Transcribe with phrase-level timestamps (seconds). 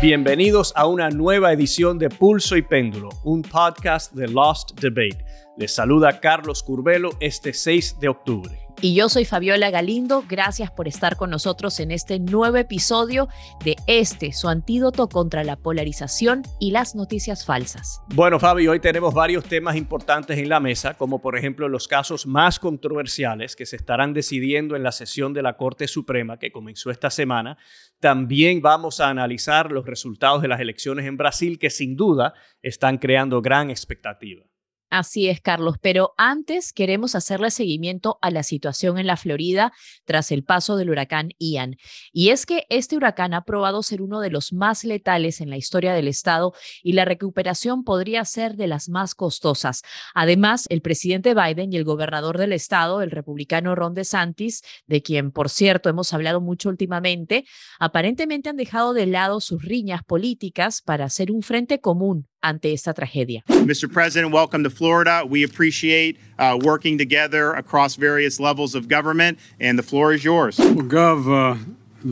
[0.00, 5.24] Bienvenidos a una nueva edición de Pulso y Péndulo, un podcast de Lost Debate.
[5.56, 8.67] Les saluda Carlos Curbelo este 6 de octubre.
[8.80, 13.26] Y yo soy Fabiola Galindo, gracias por estar con nosotros en este nuevo episodio
[13.64, 18.00] de este, su antídoto contra la polarización y las noticias falsas.
[18.14, 22.24] Bueno, Fabi, hoy tenemos varios temas importantes en la mesa, como por ejemplo los casos
[22.24, 26.92] más controversiales que se estarán decidiendo en la sesión de la Corte Suprema que comenzó
[26.92, 27.58] esta semana.
[27.98, 32.98] También vamos a analizar los resultados de las elecciones en Brasil, que sin duda están
[32.98, 34.44] creando gran expectativa.
[34.90, 39.70] Así es, Carlos, pero antes queremos hacerle seguimiento a la situación en la Florida
[40.06, 41.76] tras el paso del huracán Ian.
[42.10, 45.58] Y es que este huracán ha probado ser uno de los más letales en la
[45.58, 49.82] historia del estado y la recuperación podría ser de las más costosas.
[50.14, 55.32] Además, el presidente Biden y el gobernador del estado, el republicano Ron DeSantis, de quien,
[55.32, 57.44] por cierto, hemos hablado mucho últimamente,
[57.78, 62.92] aparentemente han dejado de lado sus riñas políticas para hacer un frente común ante esta
[62.92, 63.42] tragedia.
[63.48, 63.88] Mr.
[63.92, 65.24] President, welcome to Florida.
[65.28, 70.58] We appreciate uh, working together across various levels of government, and the floor is yours.
[70.58, 71.56] Well, Gov, uh,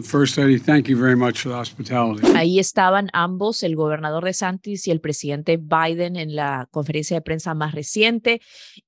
[0.02, 2.26] First Lady, thank you very much for the hospitality.
[2.34, 7.20] Ahí estaban ambos, el gobernador de Santis y el presidente Biden en la conferencia de
[7.20, 8.40] prensa más reciente.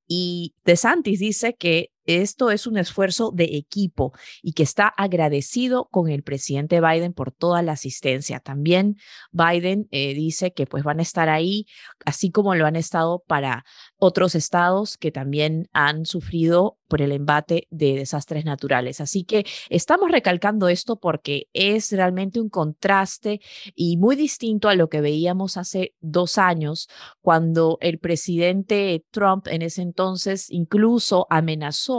[0.09, 6.09] Y DeSantis dice que esto es un esfuerzo de equipo y que está agradecido con
[6.09, 8.41] el presidente Biden por toda la asistencia.
[8.41, 8.97] También
[9.31, 11.67] Biden eh, dice que pues van a estar ahí,
[12.07, 13.65] así como lo han estado para
[13.99, 19.03] otros estados que también han sufrido por el embate de desastres naturales.
[19.03, 23.41] Así que estamos recalcando esto porque es realmente un contraste
[23.75, 26.89] y muy distinto a lo que veíamos hace dos años,
[27.21, 31.98] cuando el presidente Trump en ese entonces incluso amenazó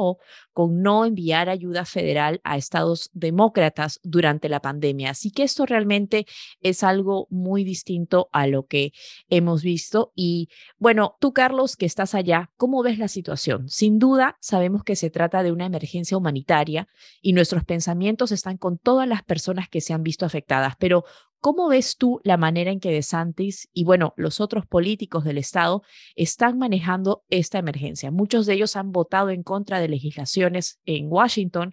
[0.53, 5.11] con no enviar ayuda federal a estados demócratas durante la pandemia.
[5.11, 6.25] Así que esto realmente
[6.61, 8.92] es algo muy distinto a lo que
[9.30, 10.11] hemos visto.
[10.15, 13.70] Y bueno, tú, Carlos, que estás allá, ¿cómo ves la situación?
[13.70, 16.88] Sin duda, sabemos que se trata de una emergencia humanitaria
[17.21, 21.05] y nuestros pensamientos están con todas las personas que se han visto afectadas, pero
[21.42, 25.83] ¿Cómo ves tú la manera en que DeSantis y, bueno, los otros políticos del Estado
[26.16, 28.11] están manejando esta emergencia?
[28.11, 31.72] Muchos de ellos han votado en contra de legislaciones en Washington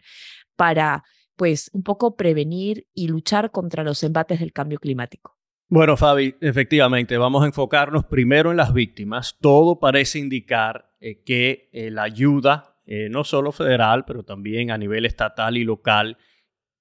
[0.55, 1.03] para,
[1.35, 5.37] pues, un poco prevenir y luchar contra los embates del cambio climático.
[5.69, 9.37] Bueno, Fabi, efectivamente, vamos a enfocarnos primero en las víctimas.
[9.41, 14.79] Todo parece indicar eh, que eh, la ayuda, eh, no solo federal, pero también a
[14.79, 16.19] nivel estatal y local,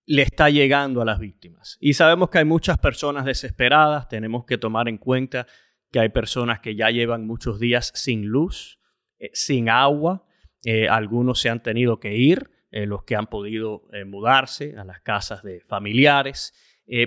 [0.06, 1.78] le está llegando a las víctimas.
[1.80, 5.48] Y sabemos que hay muchas personas desesperadas, tenemos que tomar en cuenta
[5.92, 8.80] que hay personas que ya llevan muchos días sin luz,
[9.20, 10.26] eh, sin agua,
[10.64, 15.00] eh, algunos se han tenido que ir, eh, los que han podido mudarse a las
[15.02, 16.54] casas de familiares,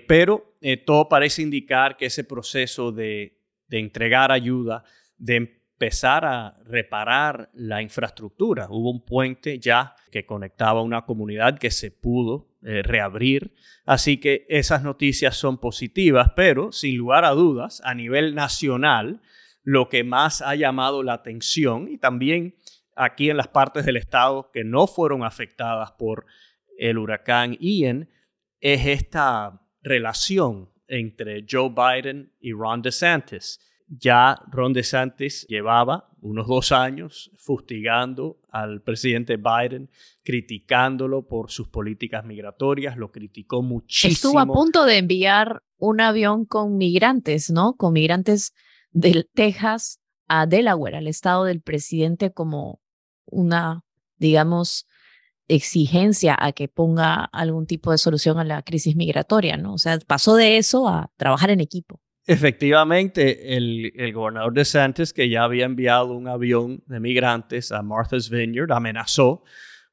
[0.08, 3.38] pero todo parece indicar que ese proceso de,
[3.68, 4.82] de entregar ayuda,
[5.18, 8.66] de empezar a reparar la infraestructura.
[8.70, 13.54] Hubo un puente ya que conectaba una comunidad que se pudo eh, reabrir.
[13.84, 19.20] Así que esas noticias son positivas, pero sin lugar a dudas, a nivel nacional,
[19.62, 22.56] lo que más ha llamado la atención y también
[22.96, 26.26] aquí en las partes del estado que no fueron afectadas por
[26.78, 28.08] el huracán Ian,
[28.60, 36.72] es esta relación entre Joe Biden y Ron DeSantis ya Ron DeSantis llevaba unos dos
[36.72, 39.90] años fustigando al presidente Biden,
[40.22, 44.12] criticándolo por sus políticas migratorias, lo criticó muchísimo.
[44.12, 47.74] Estuvo a punto de enviar un avión con migrantes, ¿no?
[47.74, 48.52] Con migrantes
[48.90, 52.80] del Texas a Delaware, al estado del presidente, como
[53.24, 53.84] una,
[54.18, 54.86] digamos,
[55.46, 59.74] exigencia a que ponga algún tipo de solución a la crisis migratoria, ¿no?
[59.74, 62.00] O sea, pasó de eso a trabajar en equipo.
[62.30, 68.28] Efectivamente, el, gobernador de Santos, que ya había enviado un avión de migrantes a Martha's
[68.28, 69.42] Vineyard, amenazó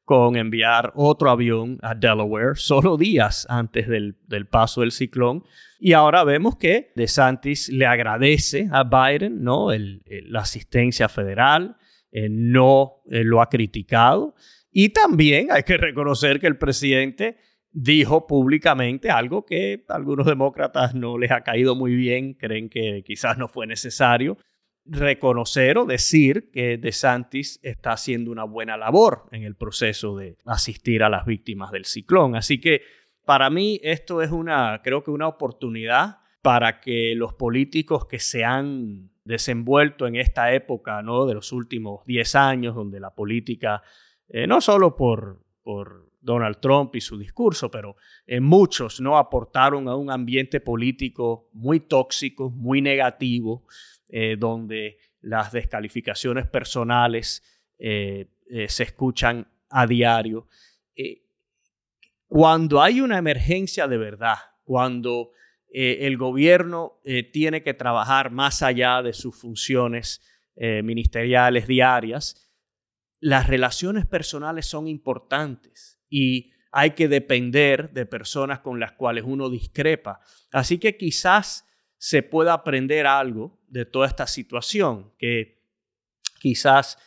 [0.04, 5.46] con enviar otro avión a Delaware solo días antes del, del paso del ciclón.
[5.80, 9.72] Y ahora vemos que DeSantis le agradece a Biden ¿no?
[9.72, 11.78] El, la asistencia federal,
[12.12, 14.36] eh, no eh, lo ha criticado.
[14.72, 17.38] Y también hay que reconocer que el presidente
[17.78, 23.04] dijo públicamente algo que a algunos demócratas no les ha caído muy bien, creen que
[23.06, 24.38] quizás no fue necesario
[24.86, 31.04] reconocer o decir que DeSantis está haciendo una buena labor en el proceso de asistir
[31.04, 32.36] a las víctimas del ciclón.
[32.36, 32.82] Así que
[33.26, 38.46] para mí esto es una, creo que una oportunidad para que los políticos que se
[38.46, 41.26] han desenvuelto en esta época, ¿no?
[41.26, 43.82] De los últimos 10 años, donde la política,
[44.30, 47.96] eh, no solo por, por Donald Trump y su discurso, pero
[48.42, 53.66] muchos no aportaron a un ambiente político muy tóxico, muy negativo,
[54.38, 57.44] donde las descalificaciones personales
[57.78, 58.28] se
[58.84, 60.48] escuchan a diario.
[62.28, 65.32] cuando hay una emergencia de verdad, cuando
[65.78, 70.22] eh, el gobierno eh, tiene que trabajar más allá de sus funciones
[70.56, 72.50] eh, ministeriales diarias.
[73.20, 79.50] Las relaciones personales son importantes y hay que depender de personas con las cuales uno
[79.50, 80.20] discrepa.
[80.52, 81.68] Así que quizás
[81.98, 85.64] se pueda aprender algo de toda esta situación, que
[86.40, 86.98] quizás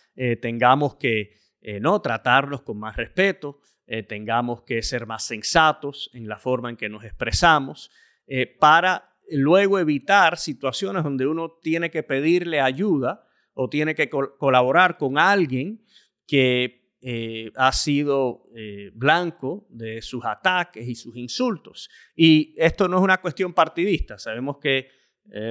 [0.41, 1.37] tengamos que
[1.81, 3.61] no tratarlos con más respeto,
[4.09, 7.91] tengamos que ser más sensatos en la forma en que nos expresamos,
[8.29, 14.99] eh, para luego evitar situaciones donde uno tiene que pedirle ayuda o tiene que colaborar
[14.99, 15.83] con alguien
[16.27, 21.89] que eh, ha sido eh, blanco de sus ataques y sus insultos.
[22.17, 24.19] Y esto no es una cuestión partidista.
[24.19, 24.89] Sabemos que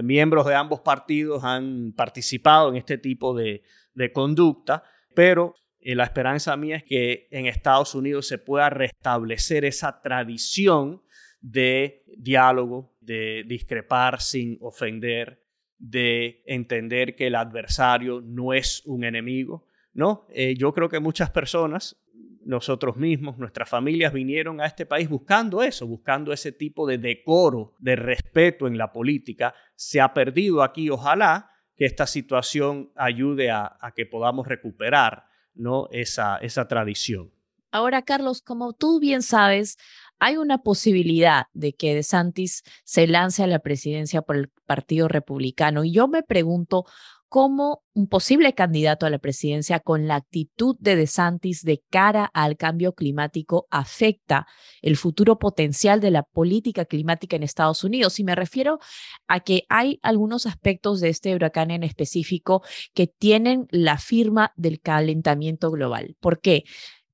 [0.04, 3.62] miembros de ambos partidos han participado en este tipo de,
[3.94, 4.84] de conducta,
[5.14, 11.04] pero la esperanza mía es que en Estados Unidos se pueda restablecer esa tradición
[11.42, 15.44] de diálogo, de discrepar sin ofender,
[15.78, 19.67] de entender que el adversario no es un enemigo.
[19.98, 21.98] No, eh, yo creo que muchas personas,
[22.46, 27.74] nosotros mismos, nuestras familias vinieron a este país buscando eso, buscando ese tipo de decoro,
[27.80, 29.56] de respeto en la política.
[29.76, 35.88] Se ha perdido aquí, ojalá que esta situación ayude a, que podamos recuperar ¿no?
[35.92, 37.32] esa, esa tradición.
[37.72, 39.80] Ahora, Carlos, como tú bien sabes,
[40.20, 45.84] hay una posibilidad de que DeSantis se lance a la presidencia por el Partido Republicano.
[45.84, 46.86] Y yo me pregunto
[47.30, 52.58] cómo un posible candidato a la presidencia con la actitud de DeSantis de cara al
[52.58, 54.48] cambio climático afecta
[54.82, 58.20] el futuro potencial de la política climática en Estados Unidos.
[58.20, 58.80] Y me refiero
[59.28, 62.64] a que hay algunos aspectos de este huracán en específico
[62.94, 66.16] que tienen la firma del calentamiento global.
[66.20, 66.64] ¿Por qué?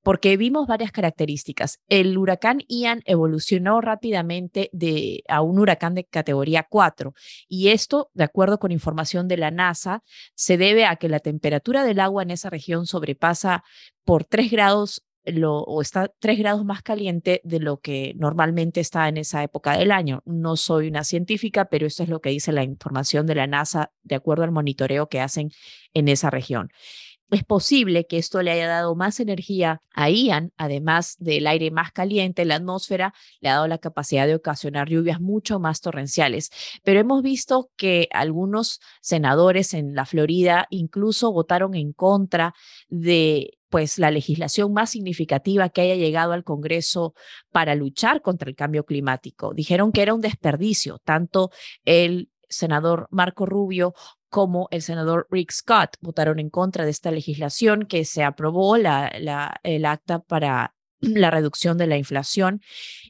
[0.04, 1.80] Porque vimos varias características.
[1.88, 7.14] El huracán Ian evolucionó rápidamente de, a un huracán de categoría 4
[7.48, 10.02] y esto, de acuerdo con información de la NASA,
[10.34, 13.64] se debe a que la temperatura del agua en esa región sobrepasa
[14.04, 19.08] por 3 grados lo, o está 3 grados más caliente de lo que normalmente está
[19.08, 20.22] en esa época del año.
[20.26, 23.90] No soy una científica, pero esto es lo que dice la información de la NASA
[24.02, 25.50] de acuerdo al monitoreo que hacen
[25.94, 26.68] en esa región.
[27.34, 31.90] Es posible que esto le haya dado más energía a Ian, además del aire más
[31.90, 36.52] caliente, la atmósfera le ha dado la capacidad de ocasionar lluvias mucho más torrenciales.
[36.84, 42.54] Pero hemos visto que algunos senadores en la Florida incluso votaron en contra
[42.88, 47.14] de pues la legislación más significativa que haya llegado al Congreso
[47.50, 49.54] para luchar contra el cambio climático.
[49.54, 51.50] Dijeron que era un desperdicio, tanto
[51.84, 53.94] el senador Marco Rubio
[54.34, 58.88] como el senador Rick Scott votaron en contra de esta legislación que se aprobó el
[59.86, 62.60] acta para la reducción de la inflación.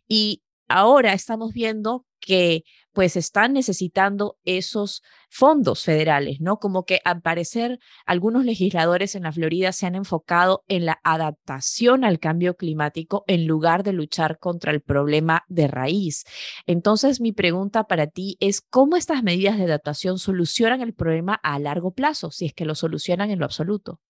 [0.07, 6.59] Y ahora estamos viendo que pues están necesitando esos fondos federales, ¿no?
[6.59, 12.05] Como que al parecer algunos legisladores en la Florida se han enfocado en la adaptación
[12.05, 16.25] al cambio climático en lugar de luchar contra el problema de raíz.
[16.67, 21.59] Entonces, mi pregunta para ti es, ¿cómo estas medidas de adaptación solucionan el problema a
[21.59, 24.01] largo plazo, si es que lo solucionan en lo absoluto?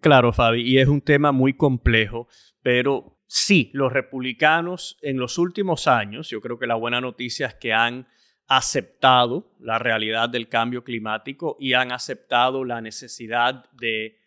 [0.00, 2.28] Claro, Fabi, y es un tema muy complejo,
[2.62, 7.54] pero sí, los republicanos en los últimos años, yo creo que la buena noticia es
[7.56, 8.06] que han
[8.50, 14.18] aceptado la realidad del cambio climático y han aceptado la necesidad de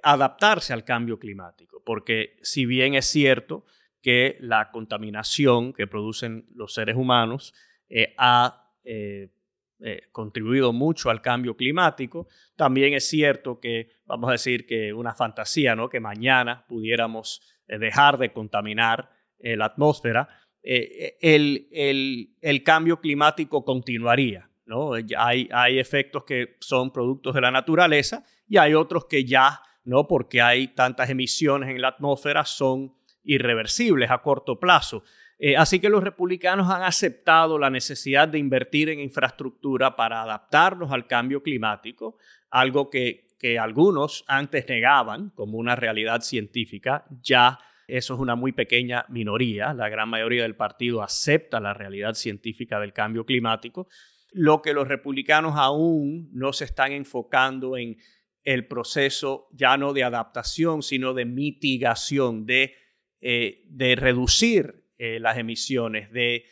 [0.00, 3.64] adaptarse al cambio climático, porque si bien es cierto
[4.00, 7.52] que la contaminación que producen los seres humanos
[7.88, 9.32] eh, ha eh,
[9.80, 15.14] eh, contribuido mucho al cambio climático, también es cierto que, vamos a decir que una
[15.14, 15.88] fantasía, ¿no?
[15.88, 19.10] que mañana pudiéramos dejar de contaminar
[19.40, 20.28] la atmósfera,
[20.70, 24.50] eh, el, el, cambio climático continuaría.
[24.66, 24.92] ¿no?
[25.16, 30.06] Hay, hay efectos que son productos de la naturaleza y hay otros que ya, ¿no?
[30.06, 32.92] porque hay tantas emisiones en la atmósfera, son
[33.24, 35.04] irreversibles a corto plazo.
[35.38, 40.92] Eh, así que los republicanos han aceptado la necesidad de invertir en infraestructura para adaptarnos
[40.92, 42.18] al cambio climático,
[42.50, 48.52] algo que, que algunos antes negaban como una realidad científica, ya eso es una muy
[48.52, 49.72] pequeña minoría.
[49.72, 53.88] La gran mayoría del partido acepta la realidad científica del cambio climático.
[54.30, 57.96] Lo que los republicanos aún no se están enfocando en
[58.44, 62.74] el proceso ya no de adaptación, sino de mitigación, de
[63.20, 66.44] eh, de reducir eh, las emisiones, de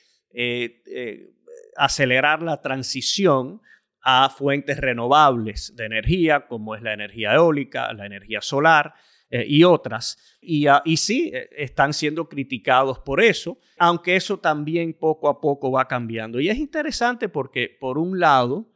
[1.76, 3.62] acelerar la transición
[4.02, 8.94] a fuentes renovables de energía, como es la energía eólica, la energía solar
[9.30, 10.18] y otras.
[10.40, 15.88] Y, ah, sí, están siendo criticados por eso, aunque eso también poco a poco va
[15.88, 16.38] cambiando.
[16.40, 18.70] Y es interesante porque, por un lado,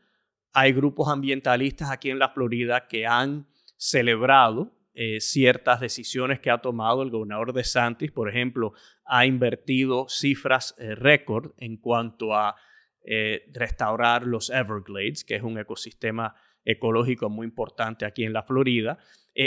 [0.52, 6.58] hay grupos ambientalistas aquí en la Florida que han celebrado eh, ciertas decisiones que ha
[6.58, 8.10] tomado el gobernador de Santis.
[8.10, 8.72] Por ejemplo,
[9.04, 12.56] ha invertido cifras eh, récord en cuanto a
[13.04, 18.98] eh, restaurar los Everglades, que es un ecosistema ecológico muy importante aquí en la Florida.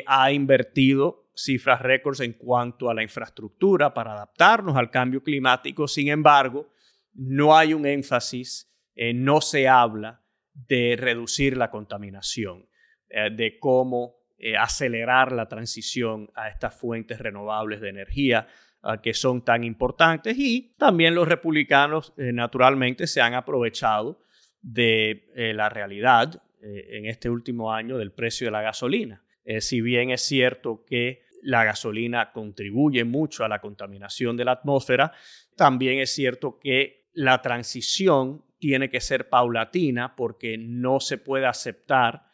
[0.07, 5.87] ha invertido cifras récords en cuanto a la infraestructura para adaptarnos al cambio climático.
[5.87, 6.69] Sin embargo,
[7.13, 12.67] no hay un énfasis, no se habla de reducir la contaminación,
[13.09, 18.47] eh, de cómo eh, acelerar la transición a estas fuentes renovables de energía
[18.81, 24.21] ah, que son tan importantes y también los republicanos eh, naturalmente se han aprovechado
[24.61, 29.23] de la realidad en este último año del precio de la gasolina.
[29.59, 35.11] si bien es cierto que la gasolina contribuye mucho a la contaminación de la atmósfera,
[35.55, 42.27] también es cierto que la transición tiene que ser paulatina porque no se puede aceptar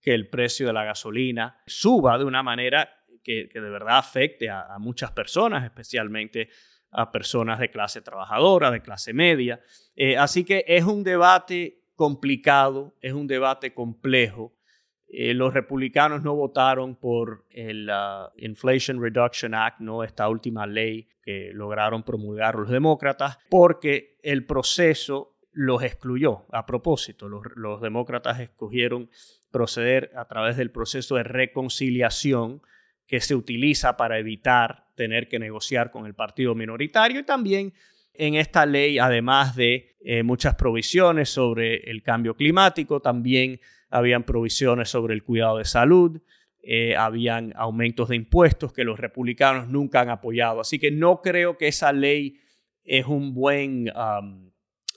[0.00, 4.76] que el precio de la gasolina suba de una manera que, de verdad afecte a,
[4.78, 6.48] muchas personas, especialmente
[6.90, 9.60] a personas de clase trabajadora, de clase media.
[9.94, 14.52] Eh, así que es un debate complicado, es un debate complejo.
[15.06, 21.06] Eh, los republicanos no votaron por el uh, Inflation Reduction Act, no esta última ley
[21.22, 27.28] que lograron promulgar los demócratas, porque el proceso los excluyó a propósito.
[27.28, 29.08] Los, demócratas escogieron
[29.52, 32.62] proceder a través del proceso de reconciliación
[33.06, 37.72] que se utiliza para evitar tener que negociar con el partido minoritario y también
[38.14, 44.88] en esta ley, además de eh, muchas provisiones sobre el cambio climático, también habían provisiones
[44.88, 46.20] sobre el cuidado de salud,
[46.62, 50.60] eh, habían aumentos de impuestos que los republicanos nunca han apoyado.
[50.60, 52.38] Así que no creo que esa ley
[52.84, 53.90] es un buen...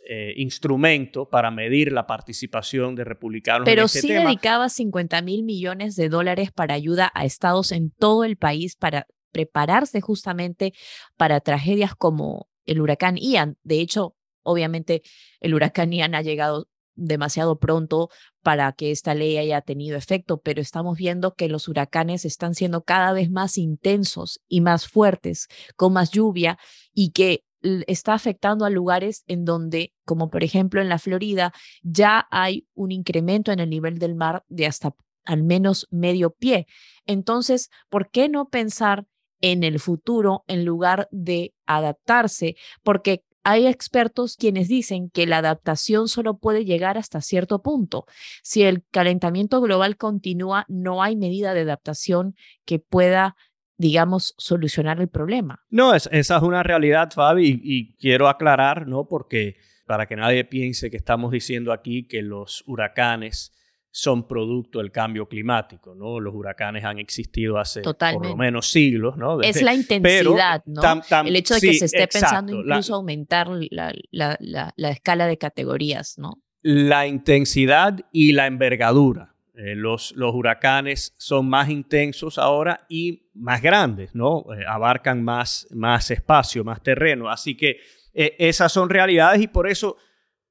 [0.08, 5.42] Eh, instrumento para medir la participación de republicanos Pero en este sí dedicaba 50 mil
[5.42, 10.74] millones de dólares para ayuda a estados en todo el país para prepararse justamente
[11.18, 13.58] para tragedias como el huracán Ian.
[13.64, 15.02] De hecho, obviamente
[15.40, 18.10] el huracán Ian ha llegado demasiado pronto
[18.42, 22.84] para que esta ley haya tenido efecto, pero estamos viendo que los huracanes están siendo
[22.84, 26.58] cada vez más intensos y más fuertes, con más lluvia
[26.94, 27.44] y que
[27.88, 32.92] está afectando a lugares en donde, como por ejemplo en la Florida, ya hay un
[32.92, 34.96] incremento en el nivel del mar de hasta
[35.26, 36.68] al menos medio pie.
[37.06, 39.06] Entonces, ¿por qué no pensar
[39.52, 42.56] en el futuro en lugar de adaptarse?
[42.82, 48.06] Porque hay expertos quienes dicen que la adaptación solo puede llegar hasta cierto punto.
[48.42, 52.36] Si el calentamiento global continúa, no hay medida de adaptación
[52.66, 53.36] que pueda
[53.78, 55.66] digamos, solucionar el problema.
[55.70, 59.06] No, esa es una realidad, Fabi, y, quiero aclarar, ¿no?
[59.06, 63.52] Porque para que nadie piense que estamos diciendo aquí que los huracanes
[63.96, 66.20] son producto del cambio climático, ¿no?
[66.20, 69.40] Los huracanes han existido hace por lo menos siglos, ¿no?
[69.42, 70.82] es la intensidad, ¿no?
[71.26, 74.38] el hecho de que se esté pensando incluso aumentar la, la,
[74.76, 76.42] la, escala de categorías, ¿no?
[76.62, 79.34] La intensidad y la envergadura.
[79.54, 84.44] Eh, los, los, huracanes son más intensos ahora y más grandes, ¿no?
[84.54, 87.30] Eh, abarcan más, más espacio, más terreno.
[87.30, 87.78] Así que
[88.14, 89.96] eh, esas son realidades y por eso,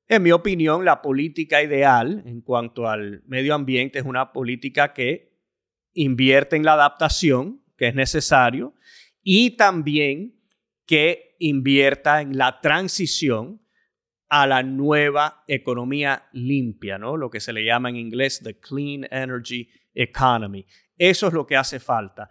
[0.09, 5.33] en mi opinión, la política ideal en cuanto al medio ambiente es una política que
[5.95, 8.75] invierte en la adaptación, que es necesario,
[9.23, 10.41] y también
[10.87, 13.63] que invierta en la transición
[14.29, 17.17] a la nueva economía limpia, ¿no?
[17.17, 20.67] Lo que se le llama en inglés the clean energy economy.
[20.99, 22.29] Eso es lo que hace falta.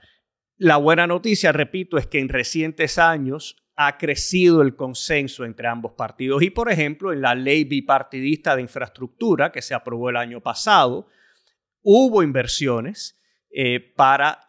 [0.57, 5.93] La buena noticia, repito, es que en recientes años ha crecido el consenso entre ambos
[5.93, 6.43] partidos.
[6.43, 11.07] Y, por ejemplo, en la ley bipartidista de infraestructura que se aprobó el año pasado,
[11.81, 14.39] hubo inversiones eh, para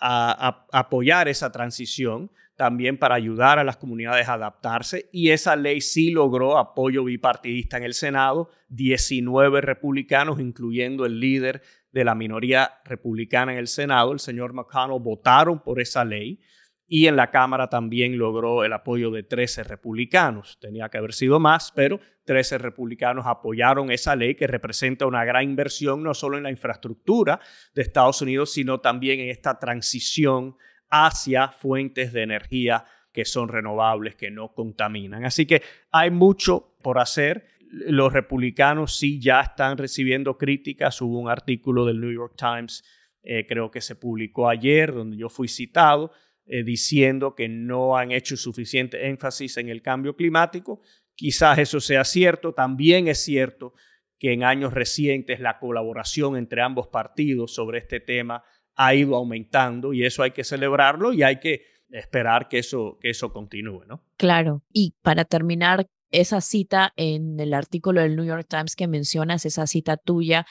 [0.00, 6.10] apoyar esa transición también para ayudar a las comunidades a adaptarse y esa ley sí
[6.10, 13.52] logró apoyo bipartidista en el Senado, 19 republicanos, incluyendo el líder de la minoría republicana
[13.52, 16.40] en el Senado, el señor McConnell, votaron por esa ley
[16.86, 20.58] y en la Cámara también logró el apoyo de 13 republicanos.
[20.60, 25.44] Tenía que haber sido más, pero 13 republicanos apoyaron esa ley que representa una gran
[25.44, 27.40] inversión no solo en la infraestructura
[27.74, 30.56] de Estados Unidos, sino también en esta transición
[30.90, 35.24] hacia fuentes de energía que son renovables, que no contaminan.
[35.24, 37.46] Así que hay mucho por hacer.
[37.70, 41.00] Los republicanos sí ya están recibiendo críticas.
[41.00, 42.84] Hubo un artículo del New York Times,
[43.22, 46.12] eh, creo que se publicó ayer, donde yo fui citado,
[46.46, 50.82] eh, diciendo que no han hecho suficiente énfasis en el cambio climático.
[51.14, 52.52] Quizás eso sea cierto.
[52.52, 53.74] También es cierto
[54.18, 58.44] que en años recientes la colaboración entre ambos partidos sobre este tema
[58.76, 63.10] ha ido aumentando y eso hay que celebrarlo y hay que esperar que eso, que
[63.10, 64.02] eso continúe, ¿no?
[64.16, 64.62] Claro.
[64.72, 69.66] Y para terminar, esa cita en el artículo del New York Times que mencionas, esa
[69.66, 70.46] cita tuya,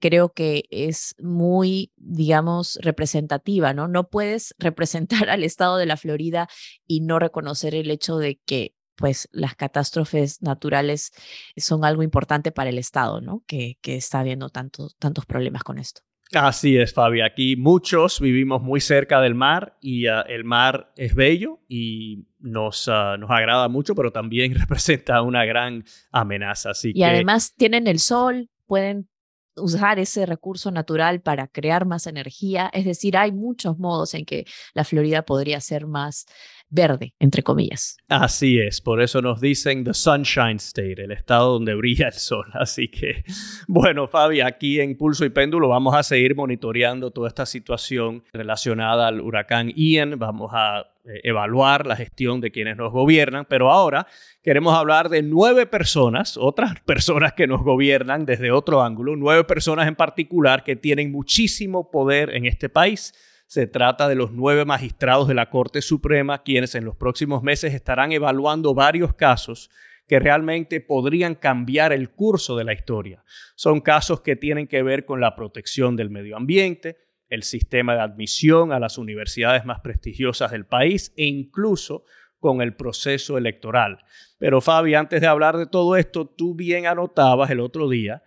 [0.00, 3.88] creo que es muy, digamos, representativa, ¿no?
[3.88, 6.48] No puedes representar al estado de la Florida
[6.86, 11.12] y no reconocer el hecho de que pues las catástrofes naturales
[11.58, 13.42] son algo importante para el Estado, ¿no?
[13.46, 16.00] Que, que está habiendo tantos tantos problemas con esto.
[16.32, 17.20] Así es, Fabi.
[17.20, 22.88] Aquí muchos vivimos muy cerca del mar y ah, el mar es bello y nos,
[22.88, 26.70] ah, nos agrada mucho, pero también representa una gran amenaza.
[26.70, 29.08] Así y además tienen el sol, pueden
[29.56, 32.70] usar ese recurso natural para crear más energía.
[32.72, 36.26] Es decir, hay muchos modos en que la Florida podría ser más
[36.68, 37.96] verde, entre comillas.
[38.08, 42.46] Así es, por eso nos dicen The Sunshine State, el estado donde brilla el sol.
[42.54, 43.24] Así que,
[43.68, 49.08] bueno, Fabi, aquí en Pulso y Péndulo vamos a seguir monitoreando toda esta situación relacionada
[49.08, 50.18] al huracán Ian.
[50.18, 54.06] Vamos a eh, evaluar la gestión de quienes nos gobiernan, pero ahora
[54.42, 59.86] queremos hablar de nueve personas, otras personas que nos gobiernan desde otro ángulo, nueve personas
[59.86, 63.14] en particular que tienen muchísimo poder en este país
[63.46, 67.74] se trata de los nueve magistrados de la Corte Suprema, quienes en los próximos meses
[67.74, 69.70] estarán evaluando varios casos
[70.06, 73.24] que realmente podrían cambiar el curso de la historia.
[73.54, 76.96] Son casos que tienen que ver con la protección del medio ambiente,
[77.28, 82.04] el sistema de admisión a las universidades más prestigiosas del país e incluso
[82.38, 83.98] con el proceso electoral.
[84.38, 88.22] Pero Fabi, antes de hablar de todo esto, tú bien anotabas el otro día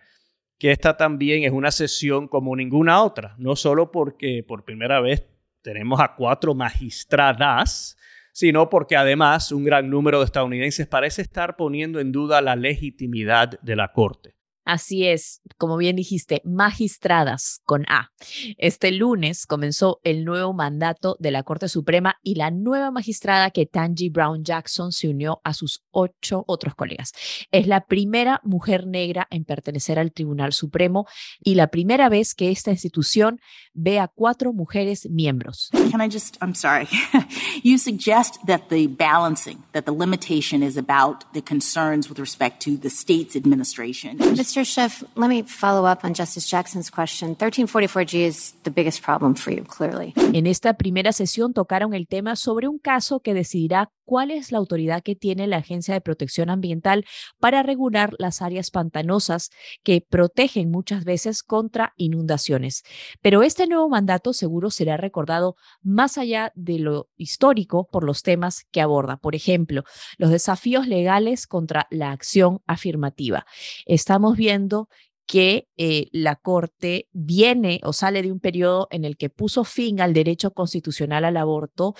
[0.60, 5.26] que esta también es una sesión como ninguna otra, no solo porque por primera vez
[5.62, 7.96] tenemos a cuatro magistradas,
[8.32, 13.58] sino porque además un gran número de estadounidenses parece estar poniendo en duda la legitimidad
[13.62, 14.34] de la Corte.
[14.64, 18.10] Así es, como bien dijiste, magistradas con A.
[18.58, 23.66] Este lunes comenzó el nuevo mandato de la Corte Suprema y la nueva magistrada que
[23.66, 27.12] Tangi Brown Jackson se unió a sus ocho otros colegas.
[27.50, 31.06] Es la primera mujer negra en pertenecer al Tribunal Supremo
[31.42, 33.40] y la primera vez que esta institución
[33.72, 35.70] ve a cuatro mujeres miembros.
[35.90, 36.86] Can I just, I'm sorry.
[37.62, 42.76] you suggest that the balancing, that the limitation is about the concerns with respect to
[42.76, 44.18] the state's administration.
[44.50, 44.64] Mr.
[44.64, 47.36] Schiff, let me follow up on Justice Jackson's question.
[47.36, 50.12] 1344G is the biggest problem for you, clearly.
[50.32, 54.58] En esta primera sesión tocaron el tema sobre un caso que decidirá cuál es la
[54.58, 57.04] autoridad que tiene la Agencia de Protección Ambiental
[57.38, 59.50] para regular las áreas pantanosas
[59.84, 62.82] que protegen muchas veces contra inundaciones.
[63.22, 68.66] Pero este nuevo mandato seguro será recordado más allá de lo histórico por los temas
[68.72, 69.16] que aborda.
[69.16, 69.84] Por ejemplo,
[70.18, 73.46] los desafíos legales contra la acción afirmativa.
[73.86, 74.88] Estamos viendo
[75.26, 80.00] que eh, la Corte viene o sale de un periodo en el que puso fin
[80.00, 81.94] al derecho constitucional al aborto,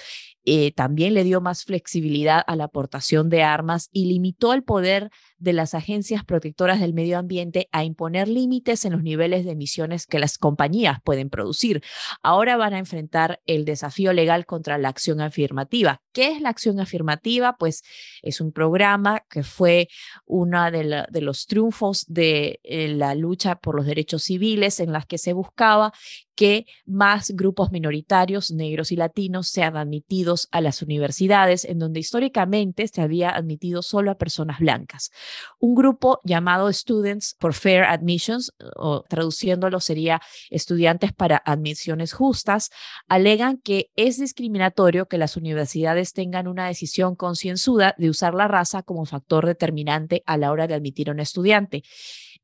[0.52, 5.12] eh, también le dio más flexibilidad a la aportación de armas y limitó el poder
[5.38, 10.06] de las agencias protectoras del medio ambiente a imponer límites en los niveles de emisiones
[10.06, 11.84] que las compañías pueden producir.
[12.20, 16.02] Ahora van a enfrentar el desafío legal contra la acción afirmativa.
[16.12, 17.56] ¿Qué es la acción afirmativa?
[17.56, 17.84] Pues
[18.20, 19.86] es un programa que fue
[20.26, 25.18] uno de, los triunfos de eh, la lucha por los derechos civiles en las que
[25.18, 25.92] se buscaba
[26.40, 32.88] que más grupos minoritarios, negros y latinos, sean admitidos a las universidades, en donde históricamente
[32.88, 35.10] se había admitido solo a personas blancas.
[35.58, 42.70] Un grupo llamado Students for Fair Admissions, o traduciéndolo sería estudiantes para admisiones justas,
[43.06, 48.82] alegan que es discriminatorio que las universidades tengan una decisión concienzuda de usar la raza
[48.82, 51.82] como factor determinante a la hora de admitir a un estudiante.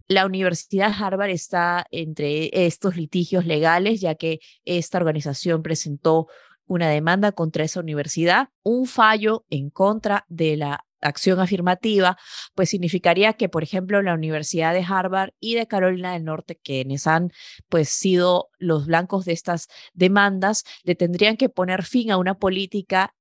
[0.08, 6.28] La Universidad Harvard está entre estos litigios legales, ya que esta organización presentó
[6.66, 12.16] una demanda contra esa universidad, un fallo en contra de la acción afirmativa,
[12.54, 17.06] pues significaría que, por ejemplo, la Universidad de Harvard y de Carolina del Norte, quienes
[17.06, 17.32] han
[17.68, 23.14] pues sido los blancos de estas demandas, le tendrían que poner fin a una política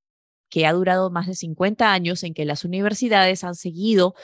[0.50, 4.16] que ha durado más de 50 años en que las universidades han seguido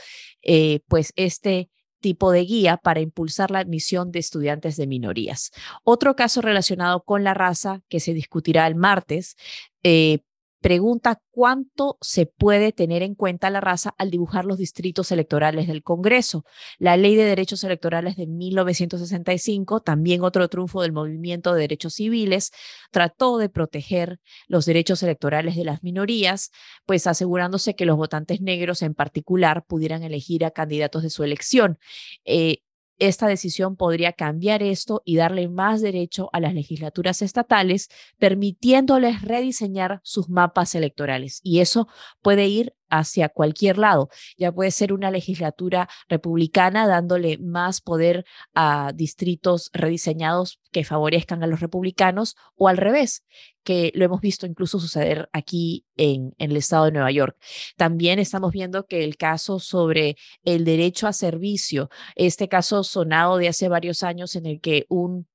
[0.43, 1.69] eh, pues este
[2.01, 5.51] tipo de guía para impulsar la admisión de estudiantes de minorías.
[5.83, 9.35] Otro caso relacionado con la raza que se discutirá el martes
[9.83, 10.19] eh,
[10.61, 15.81] pregunta cuánto se puede tener en cuenta la raza al dibujar los distritos electorales del
[15.81, 16.45] Congreso.
[16.77, 22.51] La Ley de Derechos Electorales de 1965, también otro triunfo del movimiento de derechos civiles,
[22.91, 26.51] trató de proteger los derechos electorales de las minorías,
[26.85, 31.79] pues asegurándose que los votantes negros en particular pudieran elegir a candidatos de su elección.
[32.23, 32.59] Eh,
[33.01, 40.01] esta decisión podría cambiar esto y darle más derecho a las legislaturas estatales, permitiéndoles rediseñar
[40.03, 41.41] sus mapas electorales.
[41.43, 41.87] Y eso
[42.21, 44.09] puede ir hacia cualquier lado.
[44.37, 51.47] Ya puede ser una legislatura republicana dándole más poder a distritos rediseñados que favorezcan a
[51.47, 53.23] los republicanos o al revés,
[53.63, 57.37] que lo hemos visto incluso suceder aquí en, el estado de Nueva York.
[57.77, 63.47] También estamos viendo que el caso sobre el derecho a servicio, este caso sonado de
[63.47, 65.27] hace varios años en el que un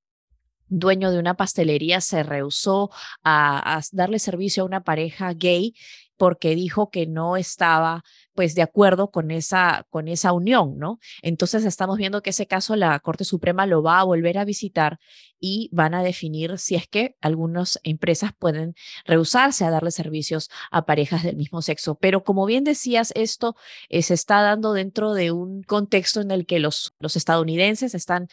[0.69, 2.91] dueño de una pastelería se rehusó
[3.23, 5.75] a, darle servicio a una pareja gay
[6.17, 8.03] porque dijo que no estaba
[8.35, 10.99] pues de acuerdo con esa con esa unión, ¿no?
[11.23, 14.99] Entonces estamos viendo que ese caso la Corte Suprema lo va a volver a visitar
[15.41, 18.75] y van a definir si es que algunas empresas pueden
[19.05, 21.97] rehusarse a darle servicios a parejas del mismo sexo.
[21.97, 23.57] Pero como bien decías, esto
[23.89, 28.29] eh, se está dando dentro de un contexto en el que los, los estadounidenses están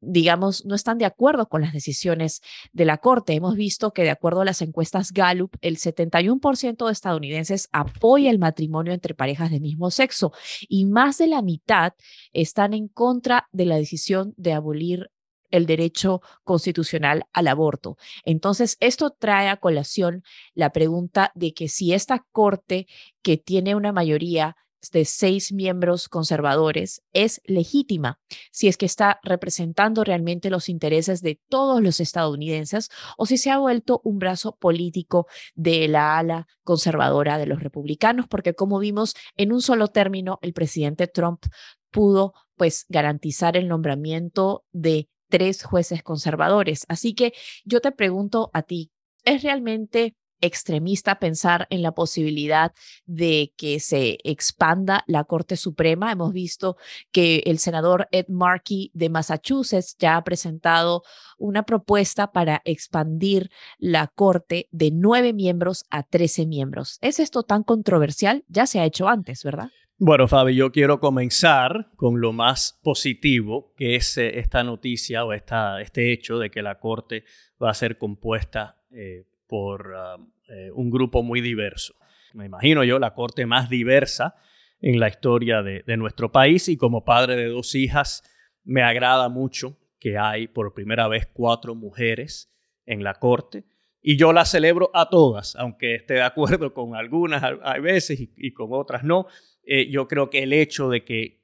[0.00, 2.40] digamos, no están de acuerdo con las decisiones
[2.72, 3.34] de la Corte.
[3.34, 8.38] Hemos visto que de acuerdo a las encuestas Gallup, el 71% de estadounidenses apoya el
[8.38, 10.32] matrimonio entre parejas de mismo sexo
[10.68, 11.94] y más de la mitad
[12.32, 15.10] están en contra de la decisión de abolir
[15.50, 17.96] el derecho constitucional al aborto.
[18.24, 20.22] Entonces, esto trae a colación
[20.54, 22.86] la pregunta de que si esta Corte,
[23.22, 24.56] que tiene una mayoría
[24.92, 31.40] de seis miembros conservadores es legítima si es que está representando realmente los intereses de
[31.48, 37.38] todos los estadounidenses o si se ha vuelto un brazo político de la ala conservadora
[37.38, 41.44] de los republicanos, porque como vimos en un solo término, el presidente Trump
[41.90, 46.84] pudo pues garantizar el nombramiento de tres jueces conservadores.
[46.88, 47.32] Así que
[47.64, 48.90] yo te pregunto a ti,
[49.24, 52.72] ¿es realmente extremista pensar en la posibilidad
[53.06, 56.12] de que se expanda la Corte Suprema.
[56.12, 56.76] Hemos visto
[57.12, 61.02] que el senador Ed Markey de Massachusetts ya ha presentado
[61.38, 66.98] una propuesta para expandir la Corte de nueve miembros a trece miembros.
[67.00, 68.44] ¿Es esto tan controversial?
[68.48, 69.68] Ya se ha hecho antes, ¿verdad?
[70.00, 75.32] Bueno, Fabi, yo quiero comenzar con lo más positivo, que es eh, esta noticia o
[75.32, 77.24] esta, este hecho de que la Corte
[77.60, 81.94] va a ser compuesta eh, por um, eh, un grupo muy diverso.
[82.34, 84.36] Me imagino yo la corte más diversa
[84.80, 88.22] en la historia de, nuestro país y como padre de dos hijas
[88.64, 92.52] me agrada mucho que hay por primera vez cuatro mujeres
[92.86, 93.64] en la corte
[94.00, 98.52] y yo las celebro a todas, aunque esté de acuerdo con algunas a veces y,
[98.52, 99.26] con otras no.
[99.64, 101.37] Eh, yo creo que el hecho de que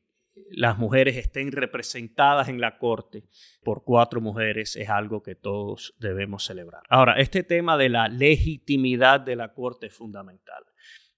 [0.51, 3.25] las mujeres estén representadas en la corte
[3.63, 6.83] por cuatro mujeres es algo que todos debemos celebrar.
[6.89, 10.65] Ahora, este tema de la legitimidad de la corte es fundamental.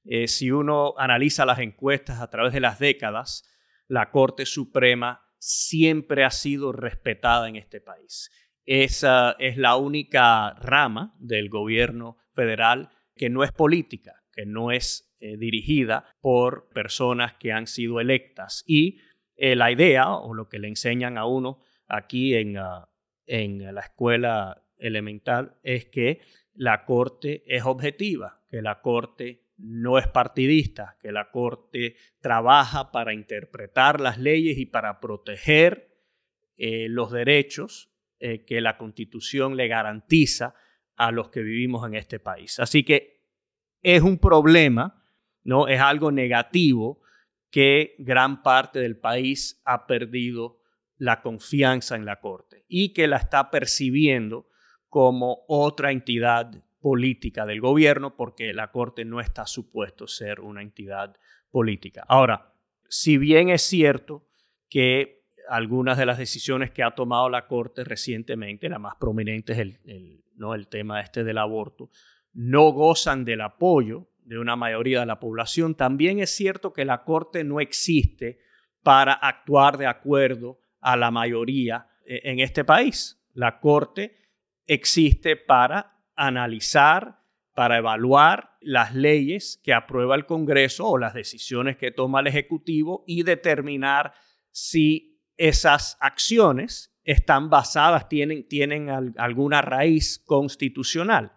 [0.05, 3.45] Eh, si uno analiza las encuestas a través de las décadas,
[3.89, 8.31] la Corte Suprema siempre ha sido respetada en este país.
[8.65, 15.15] Esa es la única rama del gobierno federal que no es política, que no es
[15.19, 18.99] eh, dirigida por personas que han sido electas y
[19.37, 22.89] eh, la idea o lo que le enseñan a uno aquí en, ah,
[23.27, 26.21] en la escuela elemental es que
[26.55, 33.15] la corte es objetiva, que la corte no es partidista, que la corte trabaja para
[33.15, 35.97] interpretar las leyes y para proteger
[36.57, 40.55] eh, los derechos eh, que la constitución le garantiza
[40.97, 42.59] a los que vivimos en este país.
[42.59, 43.27] Así que
[43.83, 45.05] es un problema,
[45.45, 45.69] ¿no?
[45.69, 47.03] Es algo negativo
[47.51, 50.61] que gran parte del país ha perdido
[50.99, 54.49] la confianza en la Corte y que la está percibiendo
[54.89, 61.17] como otra entidad política del gobierno porque la Corte no está supuesto ser una entidad
[61.51, 62.05] política.
[62.09, 62.55] Ahora,
[62.89, 64.29] si bien es cierto
[64.69, 69.59] que algunas de las decisiones que ha tomado la Corte recientemente, la más prominente es
[69.59, 70.55] el, ¿no?
[70.55, 71.91] el tema este del aborto,
[72.33, 77.05] no gozan del apoyo de una mayoría de la población, también es cierto que la
[77.05, 78.41] Corte no existe
[78.83, 83.25] para actuar de acuerdo a la mayoría eh, en este país.
[83.35, 84.17] La Corte
[84.67, 87.21] existe para analizar,
[87.55, 93.05] para evaluar las leyes que aprueba el Congreso o las decisiones que toma el Ejecutivo
[93.07, 94.13] y determinar
[94.51, 101.33] si esas acciones están basadas, tienen, tienen alguna raíz constitucional.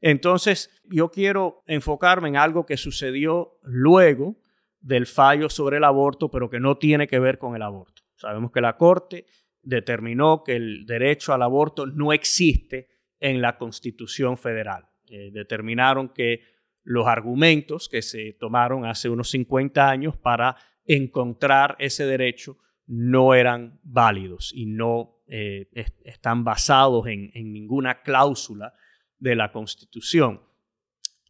[0.00, 4.36] Entonces, yo quiero enfocarme en algo que sucedió luego
[4.80, 8.02] del fallo sobre el aborto, pero que no tiene que ver con el aborto.
[8.14, 9.26] Sabemos que la Corte
[9.62, 14.88] determinó que el derecho al aborto no existe en la Constitución Federal.
[15.08, 16.40] Eh, determinaron que
[16.82, 23.80] los argumentos que se tomaron hace unos 50 años para encontrar ese derecho no eran
[23.82, 25.68] válidos y no eh,
[26.04, 28.72] están basados en, en ninguna cláusula
[29.18, 30.40] de la Constitución.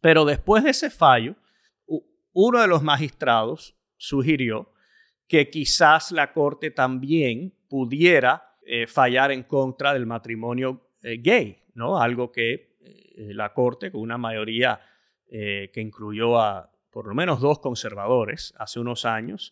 [0.01, 1.35] Pero después de ese fallo,
[2.33, 4.71] uno de los magistrados sugirió
[5.27, 11.99] que quizás la Corte también pudiera eh, fallar en contra del matrimonio eh, gay, ¿no?
[11.99, 14.79] Algo que eh, la Corte, con una mayoría
[15.29, 19.51] que incluyó a por lo menos dos conservadores hace unos años,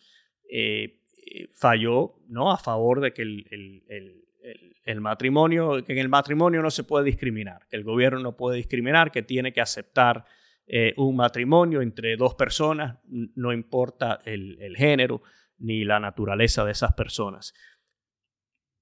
[1.54, 2.50] falló ¿no?
[2.50, 4.25] a favor de que el,
[5.00, 9.12] matrimonio, que en el matrimonio no se puede discriminar, que el gobierno no puede discriminar,
[9.12, 10.26] que tiene que aceptar
[10.98, 15.22] un matrimonio entre dos personas, no importa el, género
[15.60, 17.54] ni la naturaleza de esas personas.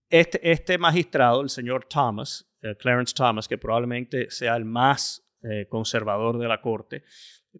[0.09, 5.67] Este, este magistrado, el señor Thomas, eh, Clarence Thomas, que probablemente sea el más eh,
[5.67, 7.03] conservador de la Corte,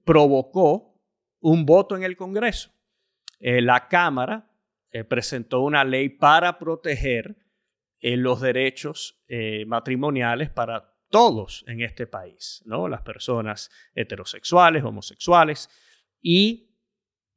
[0.06, 0.98] provocó
[1.42, 2.72] un voto en el Congreso.
[3.39, 4.50] Eh, la Cámara
[5.10, 7.36] presentó una ley para proteger
[8.04, 9.24] los derechos
[9.66, 12.88] matrimoniales para todos en este país, ¿no?
[12.88, 15.70] las personas heterosexuales, homosexuales,
[16.22, 16.74] y